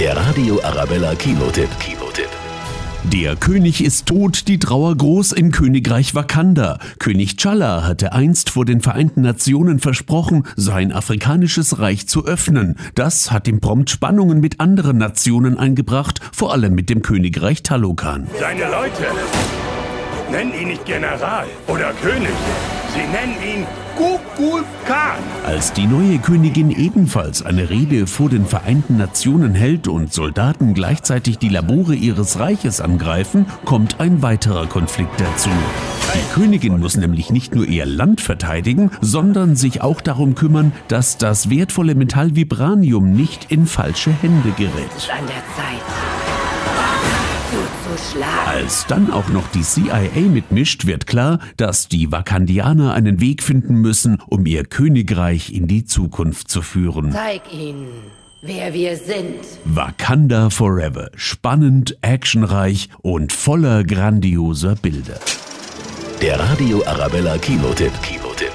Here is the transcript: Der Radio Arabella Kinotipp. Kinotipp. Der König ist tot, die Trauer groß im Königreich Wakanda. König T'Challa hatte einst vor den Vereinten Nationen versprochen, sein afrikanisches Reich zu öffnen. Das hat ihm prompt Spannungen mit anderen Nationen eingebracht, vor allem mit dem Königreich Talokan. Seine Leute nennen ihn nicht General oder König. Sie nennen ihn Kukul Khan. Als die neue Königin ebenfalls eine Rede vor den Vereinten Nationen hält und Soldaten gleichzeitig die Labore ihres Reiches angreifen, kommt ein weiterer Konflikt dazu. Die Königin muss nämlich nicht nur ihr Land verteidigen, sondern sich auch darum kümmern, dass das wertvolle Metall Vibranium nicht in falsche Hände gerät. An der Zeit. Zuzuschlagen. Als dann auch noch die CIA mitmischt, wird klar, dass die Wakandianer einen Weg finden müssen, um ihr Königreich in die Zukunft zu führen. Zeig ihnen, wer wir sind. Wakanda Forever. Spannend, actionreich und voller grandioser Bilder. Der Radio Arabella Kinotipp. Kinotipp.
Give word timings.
Der 0.00 0.16
Radio 0.16 0.58
Arabella 0.62 1.14
Kinotipp. 1.14 1.68
Kinotipp. 1.78 2.30
Der 3.12 3.36
König 3.36 3.84
ist 3.84 4.06
tot, 4.06 4.48
die 4.48 4.58
Trauer 4.58 4.96
groß 4.96 5.32
im 5.32 5.52
Königreich 5.52 6.14
Wakanda. 6.14 6.78
König 6.98 7.32
T'Challa 7.32 7.82
hatte 7.82 8.14
einst 8.14 8.48
vor 8.48 8.64
den 8.64 8.80
Vereinten 8.80 9.20
Nationen 9.20 9.78
versprochen, 9.78 10.46
sein 10.56 10.90
afrikanisches 10.90 11.80
Reich 11.80 12.08
zu 12.08 12.24
öffnen. 12.24 12.78
Das 12.94 13.30
hat 13.30 13.46
ihm 13.46 13.60
prompt 13.60 13.90
Spannungen 13.90 14.40
mit 14.40 14.58
anderen 14.58 14.96
Nationen 14.96 15.58
eingebracht, 15.58 16.20
vor 16.32 16.54
allem 16.54 16.74
mit 16.74 16.88
dem 16.88 17.02
Königreich 17.02 17.62
Talokan. 17.62 18.26
Seine 18.40 18.70
Leute 18.70 19.04
nennen 20.32 20.54
ihn 20.58 20.68
nicht 20.68 20.86
General 20.86 21.44
oder 21.66 21.92
König. 22.00 22.32
Sie 22.94 23.00
nennen 23.00 23.36
ihn 23.44 23.66
Kukul 23.98 24.64
Khan. 24.90 25.22
Als 25.46 25.72
die 25.72 25.86
neue 25.86 26.18
Königin 26.18 26.72
ebenfalls 26.72 27.44
eine 27.44 27.70
Rede 27.70 28.08
vor 28.08 28.28
den 28.28 28.44
Vereinten 28.44 28.96
Nationen 28.96 29.54
hält 29.54 29.86
und 29.86 30.12
Soldaten 30.12 30.74
gleichzeitig 30.74 31.38
die 31.38 31.48
Labore 31.48 31.94
ihres 31.94 32.40
Reiches 32.40 32.80
angreifen, 32.80 33.46
kommt 33.64 34.00
ein 34.00 34.20
weiterer 34.20 34.66
Konflikt 34.66 35.20
dazu. 35.20 35.50
Die 36.12 36.34
Königin 36.34 36.80
muss 36.80 36.96
nämlich 36.96 37.30
nicht 37.30 37.54
nur 37.54 37.66
ihr 37.66 37.86
Land 37.86 38.20
verteidigen, 38.20 38.90
sondern 39.00 39.54
sich 39.54 39.80
auch 39.80 40.00
darum 40.00 40.34
kümmern, 40.34 40.72
dass 40.88 41.18
das 41.18 41.50
wertvolle 41.50 41.94
Metall 41.94 42.34
Vibranium 42.34 43.12
nicht 43.12 43.52
in 43.52 43.66
falsche 43.66 44.10
Hände 44.10 44.50
gerät. 44.56 44.74
An 45.16 45.26
der 45.26 45.44
Zeit. 45.54 46.00
Zuzuschlagen. 48.00 48.46
Als 48.46 48.86
dann 48.86 49.12
auch 49.12 49.28
noch 49.28 49.48
die 49.48 49.62
CIA 49.62 50.28
mitmischt, 50.28 50.86
wird 50.86 51.06
klar, 51.06 51.38
dass 51.56 51.88
die 51.88 52.10
Wakandianer 52.10 52.94
einen 52.94 53.20
Weg 53.20 53.42
finden 53.42 53.76
müssen, 53.76 54.18
um 54.28 54.46
ihr 54.46 54.64
Königreich 54.64 55.52
in 55.52 55.66
die 55.66 55.84
Zukunft 55.84 56.50
zu 56.50 56.62
führen. 56.62 57.12
Zeig 57.12 57.52
ihnen, 57.52 57.88
wer 58.42 58.72
wir 58.74 58.96
sind. 58.96 59.44
Wakanda 59.64 60.50
Forever. 60.50 61.10
Spannend, 61.14 61.98
actionreich 62.02 62.88
und 63.02 63.32
voller 63.32 63.84
grandioser 63.84 64.74
Bilder. 64.76 65.18
Der 66.22 66.38
Radio 66.38 66.82
Arabella 66.86 67.38
Kinotipp. 67.38 67.92
Kinotipp. 68.02 68.52